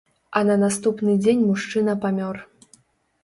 [0.39, 2.35] А на наступны дзень мужчына памёр.